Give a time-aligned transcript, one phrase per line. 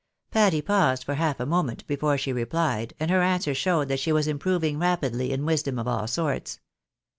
[0.31, 4.11] Patty paused for half a moment before she replied, and her answer showed that she
[4.11, 6.59] was improving rapidly in wisdom of aU sorts.